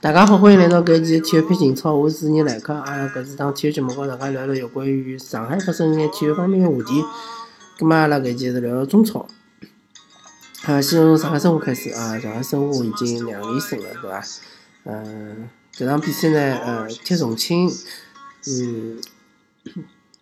[0.00, 2.72] 大家好，欢迎来到搿期体育篇情操，我是主持人来客。
[2.72, 7.04] 阿拉搿是档体育节目，和大家聊聊有关于上海发生一眼体育方面的话题。
[7.80, 9.26] 葛末阿拉搿期是聊聊中超。
[10.66, 14.22] 啊，先从上海申花开始啊，上海申花已经两连胜了，对伐？
[14.84, 17.68] 嗯，搿场比赛呢，呃，踢重庆，
[18.46, 19.00] 嗯，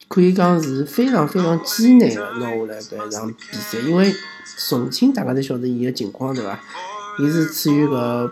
[0.08, 4.11] 可以讲是非常非常艰难的拿下来搿场比赛，因为
[4.57, 6.58] 重庆大家侪晓得伊个情况，对伐？
[7.19, 8.31] 伊是处于搿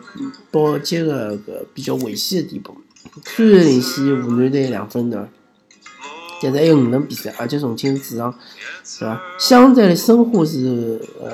[0.50, 2.76] 保级个搿比较危险的地步，
[3.24, 5.28] 虽然领先湖南队两分的，
[6.42, 8.34] 但是还有五轮比赛，而且重庆是主场，
[8.84, 9.22] 是伐？
[9.38, 11.30] 相对来申花是呃，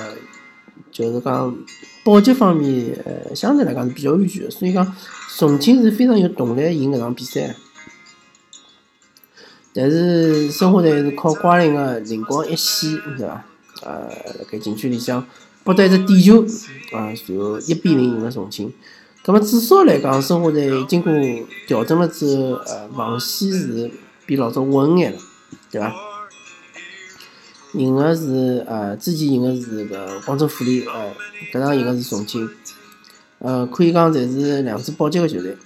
[0.92, 1.56] 就是讲
[2.04, 4.96] 保级方面，呃，相对来讲是比较安全的，所以讲
[5.36, 7.56] 重庆是非常有动力赢搿场比赛。
[9.72, 13.44] 但是申花队是靠瓜林个灵光一现，对伐？
[13.82, 15.26] 呃，辣盖禁区里向。
[15.62, 16.42] 博得一只点球，
[16.92, 18.72] 啊，然后一比零赢了重庆。
[19.26, 21.12] 那么至少来讲，申花队经过
[21.66, 23.90] 调整了之后，呃，防线是
[24.26, 25.18] 比老早稳眼了，
[25.70, 25.94] 对伐？
[27.74, 31.12] 赢的是呃，之前赢的是个广州富力，呃，
[31.52, 32.48] 搿场赢的是重庆，
[33.38, 35.56] 呃，可以讲侪是两支保级的球队。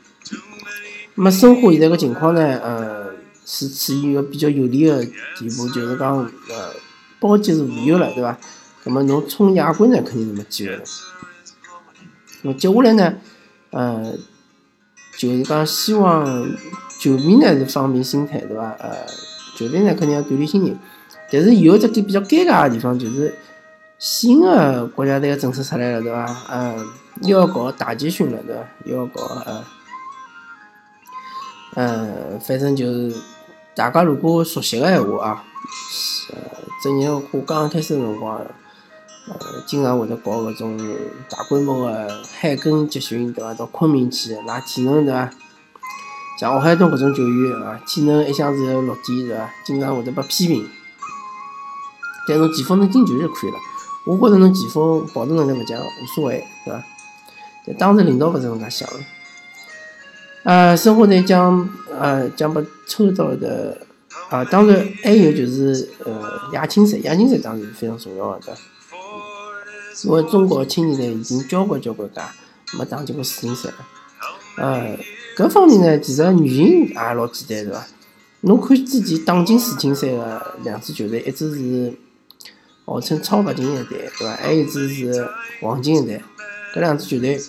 [1.15, 3.07] 那么申花现在个情况呢，呃，
[3.47, 6.75] 是处于一个比较有利的地步，就是讲呃，
[7.21, 8.37] 保级是无忧了，对伐？
[8.85, 10.83] 那么侬冲亚冠呢，肯定是没机会了。
[12.43, 13.15] 那么接下来呢，
[13.71, 14.13] 呃，
[15.17, 16.27] 就是讲希望
[17.01, 18.77] 球迷呢是放平心态，对伐？
[18.79, 19.07] 呃，
[19.57, 20.79] 球队呢肯定要锻炼心情。
[21.33, 23.35] 但是有只个比较尴尬的地方，就是
[23.99, 26.27] 新的国家队的政策出来了，对伐？
[26.53, 26.87] 嗯，
[27.23, 28.63] 又要搞大集训了，对伐？
[28.85, 29.65] 又要搞呃，
[31.75, 33.17] 呃，反正就是
[33.75, 35.45] 大家如果熟悉个闲话啊，
[36.35, 36.37] 呃，
[36.83, 38.47] 职业化刚刚开始的辰光。
[39.27, 39.37] 呃，
[39.67, 40.77] 经常会得搞搿种
[41.31, 43.55] 大规模的海耕集训，对伐？
[43.55, 45.31] 到昆明去拉体能，对伐？
[46.39, 49.51] 像奥海东搿种球员啊，体能一向是弱点，对伐？
[49.65, 50.69] 经常会得被批评。
[52.29, 53.57] 但侬前锋能进球就可以了。
[54.07, 56.85] 我觉着侬前锋跑动能力勿强无所谓，对伐？
[57.67, 58.89] 但当时领导勿是搿能介想。
[60.43, 63.79] 呃，申花队将呃将被抽到的
[64.29, 66.23] 啊，当然还有就是呃
[66.53, 68.61] 亚青赛，亚青赛当然是非常重要的，对伐？
[70.03, 72.21] 因为中国青年队已经交关交关届
[72.77, 73.75] 没打进过世锦赛了，
[74.57, 74.99] 呃，
[75.37, 77.87] 搿方面呢，其实原因也老简单，对伐？
[78.41, 81.97] 侬看之前打进世锦赛的两支球队，一支是
[82.85, 84.35] 号称超白金一队，对伐？
[84.35, 85.29] 还有一支是
[85.61, 86.21] 黄金一队，
[86.75, 87.41] 搿两支球队，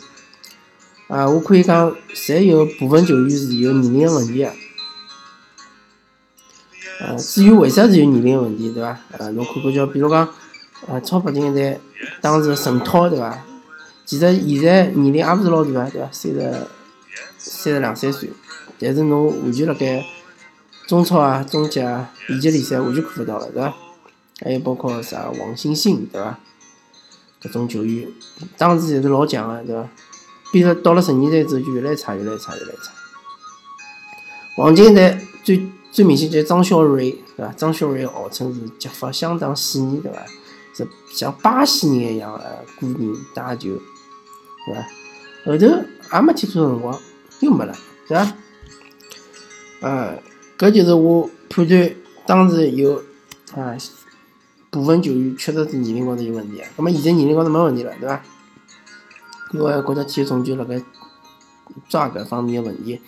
[1.07, 4.53] 啊，我可以讲，侪有部分球员是有年龄问题的。
[6.99, 8.99] 呃，至于为啥是有年龄问题，对伐？
[9.17, 10.29] 呃，侬看看叫，比如讲。
[10.87, 11.79] 呃，超白金一代
[12.21, 13.43] 当时陈涛对伐？
[14.05, 16.09] 其实现在年龄也勿是老大啊，对伐？
[16.11, 16.67] 三十
[17.37, 18.29] 三十两三岁，
[18.79, 20.05] 但是侬完全辣盖
[20.87, 23.73] 中超啊、中甲啊、乙级联赛完全看勿到了，对伐？
[24.43, 26.37] 还有包括啥王欣欣，对伐？
[27.41, 28.07] 搿种球员
[28.57, 29.89] 当时侪是老强个，对伐？
[30.51, 32.91] 变了到了十年代之后就越来越差，越来越差，越来越差。
[34.55, 37.51] 黄金一代最最明显就是张小瑞，对伐？
[37.53, 40.19] 张小瑞号称是脚法相当细腻，对伐？
[40.75, 43.69] 是像巴西人一样的个人打球，
[44.65, 44.85] 是吧？
[45.45, 46.99] 后头也没踢出辰光，
[47.39, 47.73] 又没了，
[48.07, 48.35] 对吧？
[49.81, 50.21] 呃，
[50.57, 53.01] 搿就是我判断当时有
[53.53, 53.75] 啊
[54.69, 56.67] 部分球员确实是年龄高头有问题啊。
[56.75, 58.21] 那么现在年龄高头没问题了，对吧？
[59.53, 60.81] 因为国家体育总局辣盖
[61.87, 62.99] 抓搿方面的问题，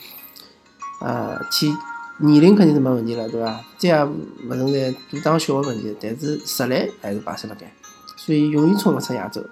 [1.02, 1.74] 啊，体。
[2.20, 3.64] 年龄肯定是没问题了，对伐？
[3.78, 7.72] 再也勿存在多大小的问题，但是实力还是摆设辣盖，
[8.16, 9.44] 所以永远冲勿出亚洲。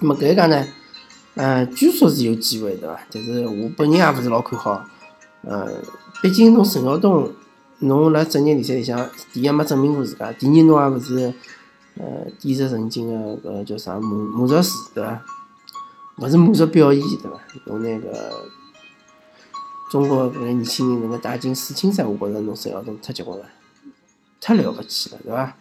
[0.00, 0.64] 那么搿一家呢？
[1.34, 3.00] 呃，据说是有机会，对伐？
[3.10, 4.84] 但是我本人也勿是老看好。
[5.42, 5.82] 呃，
[6.22, 7.32] 毕竟侬陈晓东，
[7.80, 11.34] 侬辣职业联赛里向，第一没证明过自家，第二侬也勿是
[11.98, 12.04] 呃
[12.38, 15.22] 第一曾经的搿叫啥魔魔术师，对伐？
[16.18, 17.40] 勿是魔术表演，对伐？
[17.66, 18.30] 侬那个。
[19.88, 23.44] 中国搿个年轻人能够打进世青赛，我觉着侬陈晓东太结棍了，
[24.40, 25.56] 太了不起了，对伐？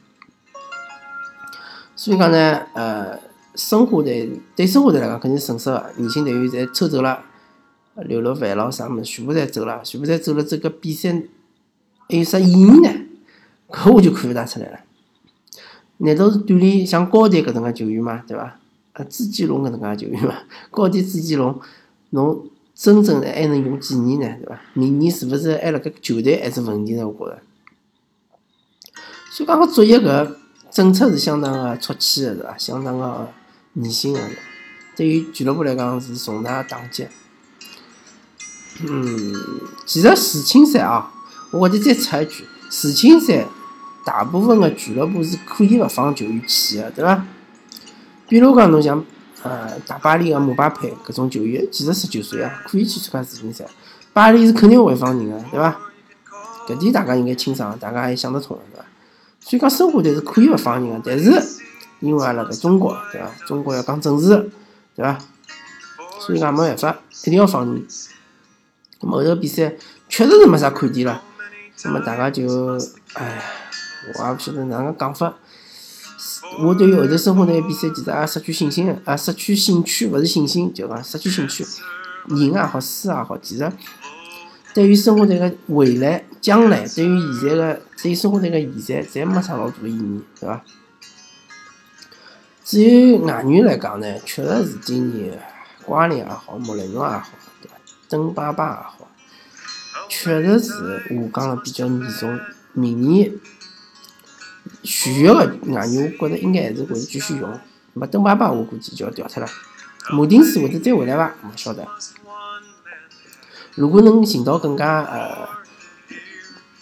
[1.96, 3.20] 所以讲呢，呃，
[3.54, 7.24] 申花队对申花队来讲肯定是损失个，年轻队员侪抽走了，
[7.96, 11.14] 刘乐凡咯啥物事全部侪走了，全部侪走了，这个比赛
[12.10, 12.90] 还有啥意义呢？
[13.70, 14.80] 搿我就看勿大出来了。
[15.98, 18.58] 难道是锻炼像高迪搿种介球员嘛，对伐？
[18.94, 20.34] 啊，朱继龙搿能介球员嘛，
[20.72, 21.62] 高迪、朱继龙，
[22.10, 22.50] 侬。
[22.76, 24.38] 真正的还能用几年呢？
[24.42, 24.60] 对伐？
[24.74, 27.08] 明年是勿是还辣盖球队还是问题呢？
[27.08, 27.42] 我觉着。
[29.32, 30.36] 所以讲个作业搿
[30.70, 32.58] 政策是相当个出气个，是伐？
[32.58, 33.32] 相当个
[33.74, 34.20] 逆心个。
[34.96, 37.08] 对于俱乐部来讲是重大打击。
[38.86, 39.34] 嗯，
[39.86, 41.14] 其实世青赛啊，
[41.52, 43.46] 我这再插一句，世青赛
[44.06, 47.26] 大部分的俱乐部是可以勿放球员去的，对伐？
[48.28, 49.06] 比如讲侬像
[49.44, 53.66] 呃大巴黎个姆巴佩搿种球员，其实十九岁啊，可以去参加世锦赛，
[54.14, 55.78] 巴黎是肯定会放人个，对伐？
[56.68, 58.86] 搿点大家应该清爽，大家也想得通，对伐？
[59.40, 61.62] 所以讲申花队是可以勿放人个，但是
[62.00, 63.30] 因为阿拉搿中国，对伐？
[63.46, 64.50] 中国要讲政治，
[64.96, 65.18] 对伐？
[66.20, 67.86] 所以讲没办法，一定要放人。
[69.02, 69.76] 后头比赛
[70.10, 71.22] 确实是没啥看点了，
[71.84, 72.80] 那么大家就，
[73.14, 73.44] 哎，
[74.18, 75.36] 我也勿晓得哪能讲法。
[76.60, 81.66] 我对于后头申花队比赛其实也失去信心个，啊，失去兴趣，勿是信心，就讲失去兴趣。
[82.30, 83.72] 赢也好，输也好，其实
[84.74, 90.64] 对于生活队个未来、将来，对于现在的，对于申花队个现在，侪没啥老大的意义，对伐？
[92.64, 95.40] 至于外援来讲呢，确实是今年
[95.86, 97.30] 瓜林也好，莫雷诺也好，
[97.62, 97.76] 对伐？
[98.10, 99.08] 登巴巴也好，
[100.10, 102.40] 确实是下降了比较严重。
[102.74, 103.32] 明年
[104.86, 105.40] 需要个
[105.74, 107.60] 外援，我觉着应该还是会继续用。
[107.94, 109.50] 没登巴巴，我估计就要掉脱了。
[110.12, 111.34] 马丁斯会得再回来伐？
[111.44, 111.86] 勿晓得。
[113.76, 115.48] 如果能寻到更加呃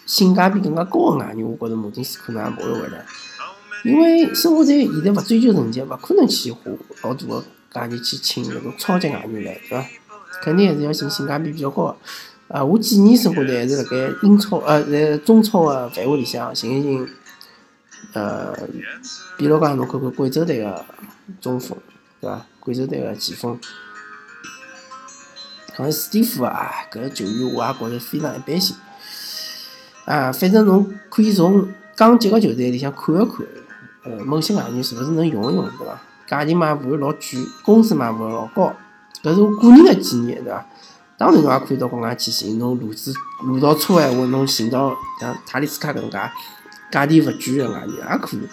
[0.05, 3.05] 性价比更加高个外援，我觉着马丁斯可能也勿会回来。
[3.83, 6.71] 因为申花队现在勿追求成绩，勿可能去花
[7.01, 9.85] 老大个价钿去请那种超级外援来，对伐？
[10.41, 11.97] 肯定还是要寻性价比比较高个。
[12.50, 17.07] 啊，我建议申花队还是辣盖英超呃在中超个范围里向寻一寻，
[18.13, 18.56] 呃，
[19.38, 20.86] 比如讲侬看看贵州队个
[21.42, 21.77] 中锋，
[22.21, 22.45] 对伐？
[22.60, 23.60] 贵州队个前锋，
[25.75, 28.75] 好像史蒂夫啊，搿球员我也觉着非常一般性。
[30.06, 33.38] 啊，反正侬可以从刚级个球队里向看一看。
[34.04, 36.00] 呃，某些外援是勿是能用一用，对伐？
[36.27, 37.21] 价钱嘛勿会老贵，
[37.63, 38.75] 工资嘛勿会老高，
[39.24, 40.65] 搿是我个人个建议，对伐？
[41.18, 43.13] 当然侬也可以到国外去寻，侬路子
[43.44, 46.19] 路到错闲话，侬寻到像塔利斯卡搿能介
[46.94, 48.48] 价钿勿贵个外援也可以，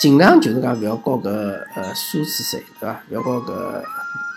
[0.00, 3.00] 尽量就是讲勿要交搿呃奢侈税，对伐？
[3.10, 3.52] 勿要交搿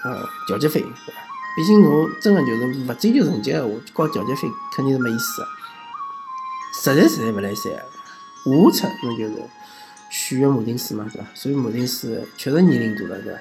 [0.04, 1.20] 呃调节费，对伐？
[1.56, 5.48] 毕竟侬真个就是勿追求成绩个话，交调节费肯定是没意思个，
[6.94, 7.72] 实在实在勿来三。
[8.46, 9.50] 我测那就是
[10.12, 11.28] 选个马丁斯嘛，对伐？
[11.34, 13.40] 所以马丁斯确实年龄大了，对伐？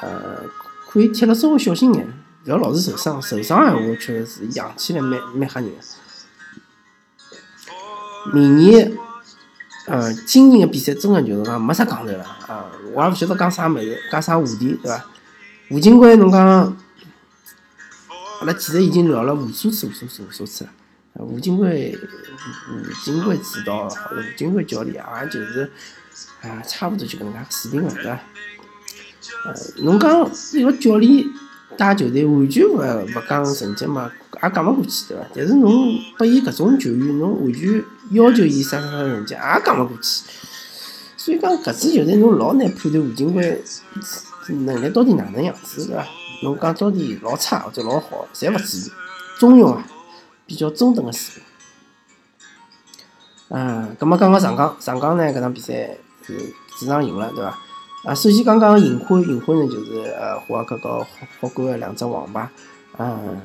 [0.00, 0.42] 呃，
[0.88, 2.06] 可以踢了稍微小心眼，
[2.46, 3.20] 勿要老是受伤。
[3.20, 5.70] 受伤闲话，确实是养起来蛮蛮吓人。
[8.32, 8.92] 明年，
[9.86, 12.66] 呃，今年个比赛真个就是讲没啥讲头了啊！
[12.94, 15.04] 我也勿晓得讲啥物事，讲啥话题，对伐？
[15.70, 16.76] 吴金贵，侬讲，
[18.40, 20.70] 阿拉其实已经聊了无数次、无数次、无数次了。
[21.14, 21.98] 吴金贵，
[22.70, 25.70] 吴金贵指导，吴金贵教练，也就是
[26.42, 28.20] 啊，差不多就搿能介水平了，对伐？
[29.44, 31.24] 呃，侬讲一个教练
[31.76, 34.10] 带球队完全勿勿讲成绩嘛，
[34.42, 35.26] 也讲勿过去，对伐？
[35.34, 40.22] 但是侬拨伊搿种球员，侬完全要求伊啥啥啥成绩，也讲勿过去。
[41.16, 43.62] 所以讲搿支球队侬老难判断吴金贵
[44.48, 46.06] 能力到底哪能样子，对伐？
[46.42, 48.92] 侬讲到底老差或者老好，侪勿至于，
[49.38, 49.86] 中庸啊。
[50.44, 51.44] 比较中等个水平，
[53.56, 57.58] 嗯，咁么讲讲上港，上港呢搿场比赛是主场赢了，对伐？
[58.04, 61.06] 啊，首先讲讲银花，银花呢就是呃，华尔克和
[61.40, 62.50] 霍管个两只王牌，
[62.98, 63.40] 嗯，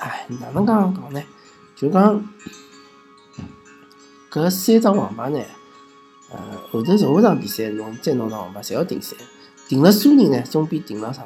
[0.00, 1.22] 唉，哪能讲讲呢？
[1.76, 2.22] 就讲
[4.32, 5.38] 搿三张王牌呢，
[6.30, 6.38] 呃，
[6.70, 9.14] 后头任何场比赛侬再拿张王牌，侪要定赛，
[9.68, 11.22] 定了输赢呢，总比定了上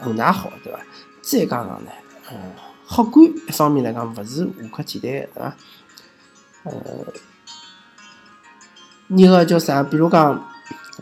[0.00, 0.80] 恒大好，对伐？
[1.22, 1.90] 再加上呢，
[2.32, 2.52] 嗯。
[2.90, 5.56] 好管一方面来讲，勿是无可替代个，对伐？
[6.64, 6.72] 呃，
[9.08, 9.82] 那个叫啥？
[9.82, 10.42] 比如讲，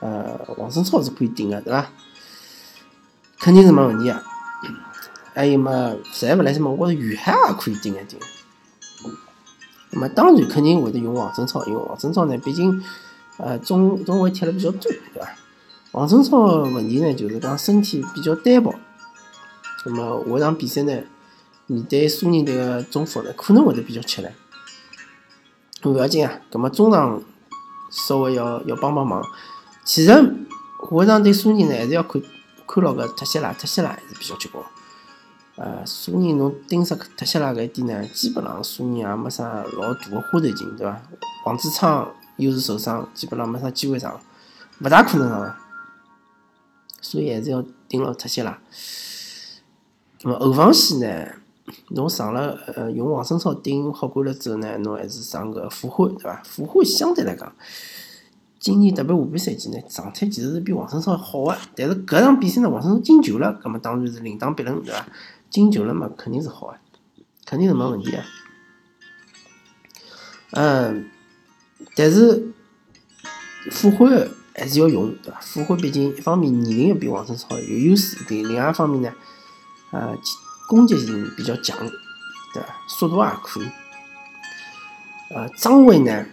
[0.00, 1.88] 呃，王胜超是可以顶个，对伐？
[3.38, 4.22] 肯定是没问题个。
[5.32, 8.18] 还有嘛，实在勿来塞嘛，我觉着于海也可以顶一顶。
[9.98, 12.84] 那么当然肯定会得用王胜超，因为王胜超呢，毕竟
[13.38, 15.26] 呃中中卫踢了比较多，对伐？
[15.92, 18.74] 王胜超问题呢，就是讲身体比较单薄。
[19.86, 20.92] 那么下场比赛呢？
[21.68, 24.28] 面对苏宁队个中锋呢，可能会得比较吃力。
[25.84, 27.22] 勿要紧啊，葛末中场
[27.90, 29.24] 稍微要要帮帮忙。
[29.82, 32.20] 其实下场对苏宁呢，还是要看
[32.66, 34.62] 看牢个特谢拉，特谢拉还是比较结棍。
[35.56, 41.00] 呃，苏宁侬盯死特谢拉搿一点呢，基本上苏宁也没啥老大个花头劲，对伐？
[41.46, 44.20] 王子昌又是受伤，基本上没啥机会上，
[44.80, 45.56] 勿大可能上。
[47.00, 48.58] 所以还是要盯牢特谢拉。
[50.22, 51.28] 那么后防线呢？
[51.88, 56.42] 侬上了，呃，用王胜超顶好管了之后呢，侬还是上个傅欢，对伐？
[56.44, 57.50] 傅欢相对来讲，
[58.58, 61.56] 今年特别下半赛季呢，状态其实是比王胜超好个。
[61.74, 65.06] 但是搿场比赛呢，王胜超进球了，葛末当然是另当别论，对伐？
[65.50, 66.78] 进球了嘛，肯定是好啊，
[67.44, 68.24] 肯定是没问题啊。
[70.52, 71.10] 嗯，
[71.94, 72.52] 但是
[73.70, 74.08] 复活
[74.54, 75.38] 还是要用，对吧？
[75.42, 79.12] 复活毕竟一方面年龄要比王胜超有优势，对另外一方面呢，
[79.90, 80.16] 啊，
[80.68, 81.76] 攻击性比较强，
[82.54, 82.80] 对吧？
[82.88, 83.68] 速度也可以。
[85.30, 86.26] 呃，张伟呢，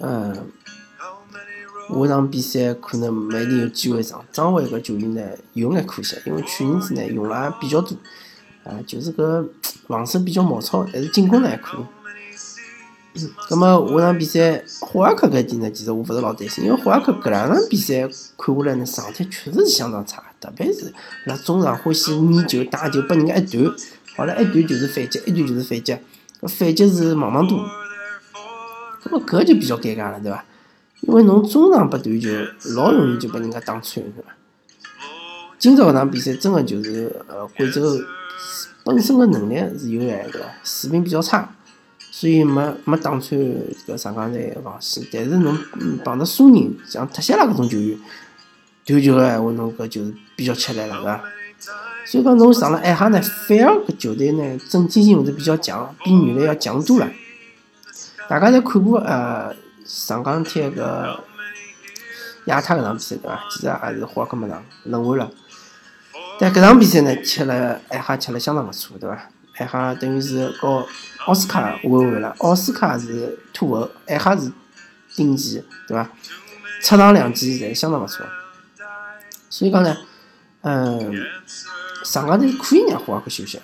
[0.00, 0.52] 嗯，
[1.88, 4.24] 下场比赛可能没一定有机会上。
[4.32, 5.22] 张伟搿球员呢，
[5.52, 7.96] 有眼可惜，因为去年子呢用了比较多，
[8.64, 9.46] 啊，就是搿
[9.86, 11.80] 防守比较毛糙，但是进攻呢还可以。
[13.48, 20.92] 咁么下场比赛，霍尔克搿点呢，其实我勿是老担心，因为霍尔克搿两场比赛看下来呢，状态确实是相当差，特别是
[21.26, 23.72] 辣中场欢喜粘球、打球，拨人家一断，
[24.16, 25.92] 好了，一断就是反击，一断就是反击，
[26.40, 27.58] 搿反击是茫茫多，
[29.04, 30.44] 咁么搿就比较尴尬了，对伐？
[31.06, 32.28] 因为侬中场不断球，
[32.76, 34.34] 老容易就被人家打穿，是伐？
[35.58, 37.82] 今朝搿场比赛真个就是呃，贵州
[38.84, 40.48] 本身个能力是有限，对伐？
[40.64, 41.48] 水平比较差。
[42.10, 43.38] 所以没没打穿
[43.86, 45.58] 搿上港队防线，但是侬
[46.04, 47.98] 碰着苏宁像特谢拉搿种球员，
[48.86, 51.22] 断球个闲话，侬搿就是比较吃力了，是伐？
[52.06, 57.10] 所以讲侬上了艾哈呢，反而搿球队呢整体性会比较强，比原来要强多了。
[58.28, 61.24] 大家侪看过呃上港踢个
[62.46, 63.44] 亚泰搿场比赛对伐？
[63.50, 65.30] 其实也是花搿么长，轮换了。
[66.38, 69.30] 但搿场比赛呢，吃了艾哈吃了相当勿错，对伐？
[69.56, 70.86] 艾哈等于是和
[71.26, 74.50] 奥斯卡换换了，奥斯卡是突后，艾哈是
[75.14, 76.10] 顶级，对伐？
[76.82, 78.26] 出场两记侪相当勿错，
[79.48, 79.96] 所以讲呢，
[80.62, 81.24] 嗯，
[82.04, 83.60] 上港队可以让霍尔克休息。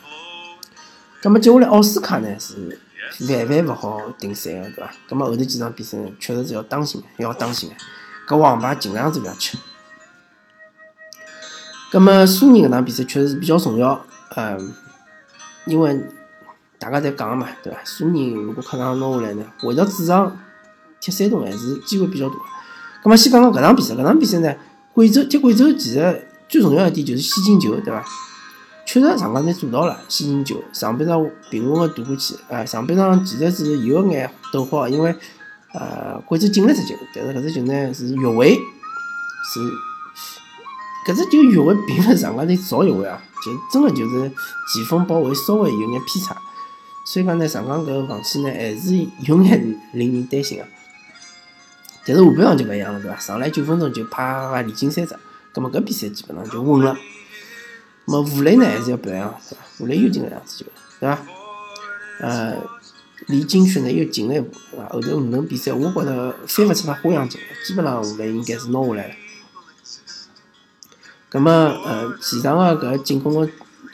[1.22, 2.80] 葛么接下来奥斯卡呢是
[3.28, 4.90] 万万勿好顶赛个，对伐？
[5.08, 7.70] 葛么后头几场比赛，确实是要当心要当心
[8.26, 9.58] 搿王牌尽量是勿要吃。
[11.90, 14.04] 葛么苏宁搿场比赛确实是比较重要，
[14.36, 14.74] 嗯，
[15.66, 16.00] 因为。
[16.82, 17.78] 大家在讲嘛，对伐？
[17.84, 20.34] 苏宁如果客场拿下来呢，回到主场
[20.98, 22.36] 踢山东还是机会比较大。
[23.02, 24.56] 咁么先讲讲搿场比赛，搿场比赛呢，
[24.94, 28.02] 贵州踢贵州其实最重要一点就是先进球，对伐？
[28.92, 32.34] 确实上港队做到了先进球，上半场平稳个渡过去。
[32.48, 35.14] 啊，上半场其实是有眼抖慌，因为
[35.72, 38.56] 呃贵州进了只球，但是搿只球呢是越位，
[39.46, 39.60] 是
[41.06, 44.28] 搿只球越位并勿是上港队造越位啊，就真的就是
[44.74, 46.36] 前锋包围稍微有眼偏差。
[47.06, 50.64] 所以讲呢，上港搿防线呢还是有眼令人担心个。
[52.04, 53.16] 但是下半场就勿一样了，对伐？
[53.20, 55.14] 上来九分钟就啪连进三只，
[55.54, 56.96] 葛末搿比赛基本上就稳了。
[58.10, 59.62] 么吴磊呢还是要表扬，对伐？
[59.78, 61.18] 吴磊又进了两次球，对伐？
[62.20, 62.56] 呃，
[63.28, 64.88] 离金曲呢又近了一步，对伐？
[64.88, 69.14] 后头五轮比赛，我觉着翻勿出来花样进，基本上吴磊应该是拿下来了。
[71.28, 73.48] 葛末呃，前场个搿进攻个。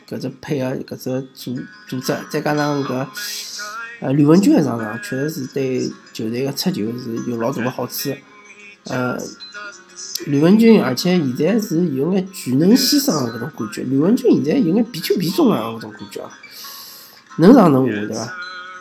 [0.09, 1.57] 搿只配合，搿只组
[1.89, 3.05] 组织，再加上搿
[3.99, 8.15] 呃吕文君个上场，确实是对球队个出球是有老大个好处。
[8.85, 9.19] 呃，
[10.25, 13.83] 吕文君，而且现在是有眼全能先生个搿种感觉。
[13.83, 16.31] 吕文君现在有眼 B Q B 中啊搿种感觉啊，
[17.37, 18.33] 能上能下，对伐？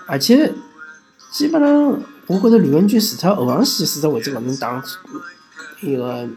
[0.08, 0.54] 而且
[1.32, 4.82] 基本上，我觉着吕文君除脱后防线四只位置勿能打，
[5.82, 6.28] 一个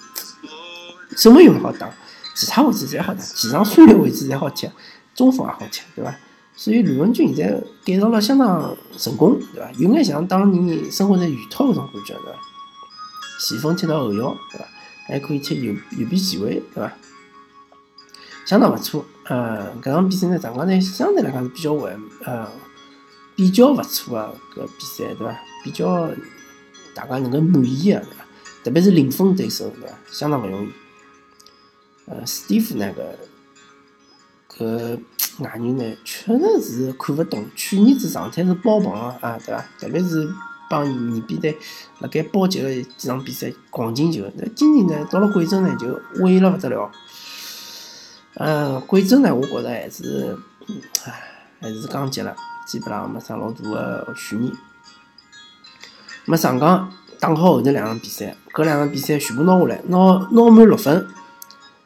[1.16, 1.88] 什么又勿好打。
[2.34, 4.68] 其他位置侪好打，前场所有位置侪好踢，
[5.14, 6.14] 中锋也好踢，对伐？
[6.56, 9.70] 所以吕文君现在改造了相当成功，对伐？
[9.78, 12.38] 有眼像当年生活在鱼套搿种感觉，对伐？
[13.40, 14.66] 前锋踢到后腰，对伐？
[15.08, 16.92] 还可以踢右右边前卫，对伐？
[18.46, 19.04] 相当勿错。
[19.24, 22.48] 呃，搿场比赛呢，上港呢相对来讲是比较稳，呃，
[23.34, 25.38] 比较勿错啊，搿比赛，对伐？
[25.64, 26.08] 比较
[26.94, 28.24] 大家能够满意啊，对伐？
[28.64, 29.94] 特别是零封对手，对伐？
[30.10, 30.70] 相当勿容易。
[32.06, 33.18] 呃，史蒂夫那个
[34.50, 34.98] 搿
[35.40, 37.46] 外援呢，确实是看勿懂。
[37.54, 39.64] 去年子状态是爆棚啊，对伐？
[39.78, 40.26] 特别是
[40.68, 41.58] 帮延边队
[42.00, 44.24] 辣盖保级个几场比赛狂进球。
[44.36, 45.86] 那今年呢，到了贵州呢，就
[46.22, 46.90] 萎了勿得了。
[48.34, 50.38] 嗯，贵州呢，我觉着还是，
[51.04, 51.22] 唉，
[51.60, 54.52] 还是降级了，基本上没啥老大个悬念。
[56.24, 61.08] 没上港打好后头两场比赛，搿两场比赛全部拿下来，拿拿满六分。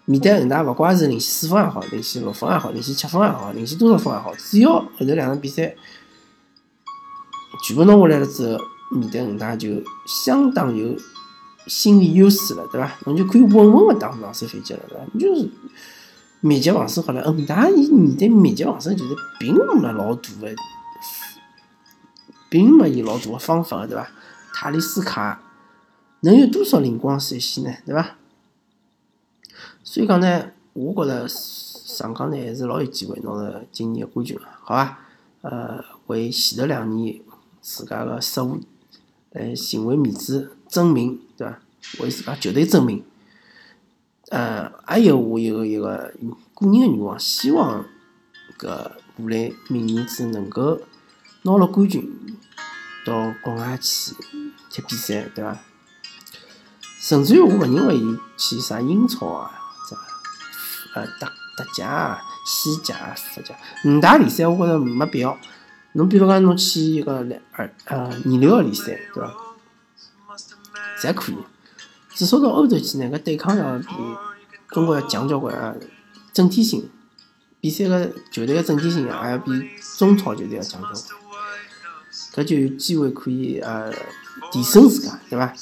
[0.04, 5.76] 面对恒大，勿怪是领先四分也好，领先六分也好，领先七分也好，领先多少分也好，只要后头两场比赛
[7.62, 10.96] 全部拿下来了之后，面对恒大就相当有
[11.66, 12.98] 心理优势了，对伐？
[13.06, 15.04] 侬就可以稳稳个打防守反击了，对伐？
[15.18, 15.48] 就是
[16.40, 20.54] 密集防守好了，恒大伊面对密集防守就是并没老大个，
[22.50, 24.08] 并没有老大个方法，对伐？
[24.54, 25.40] 塔利斯卡
[26.20, 27.72] 能有多少灵光闪现呢？
[27.86, 28.16] 对伐？
[29.84, 34.98] 所以讲呢，我觉着上港呢还是老有机会拿着今年冠军个，好伐？
[35.42, 37.20] 呃，为前头两年
[37.60, 38.60] 自家个失误
[39.32, 41.58] 来行为面子，证明对伐？
[42.00, 43.04] 为自家球队证明。
[44.30, 47.84] 呃，还有我有一个个人个愿望，希望
[48.58, 50.80] 搿武磊明年子能够
[51.42, 52.10] 拿了冠军，
[53.04, 54.14] 到国外去
[54.70, 55.58] 踢比赛，对伐？
[57.00, 59.50] 甚至于我勿认为伊去啥英超啊，
[59.90, 59.96] 啥
[60.94, 65.36] 呃德德甲啊、西甲啊、法甲五大联赛，我觉着没必要。
[65.94, 69.34] 侬比如讲，侬去一个二呃二流个联赛，对伐？
[71.00, 71.36] 侪可以。
[72.14, 73.86] 至少到欧洲去呢，搿对抗要比
[74.70, 75.74] 中国要强交关啊，
[76.32, 76.88] 整体性，
[77.60, 79.50] 比赛个球队个整体性也要比
[79.98, 80.94] 中超球队要强交关。
[82.34, 83.92] 搿就有机会可以呃
[84.50, 85.52] 提升自家，对伐？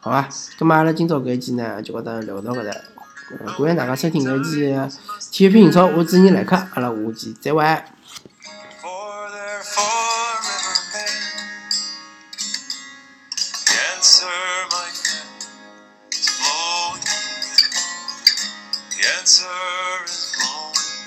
[0.00, 0.28] 好伐？
[0.58, 2.72] 葛末阿拉今朝搿一期呢，就和大家聊到搿搭。
[3.56, 4.98] 感谢大家收听搿一期
[5.30, 7.62] 体育频英超，我是主持人莱克，阿拉下期再会。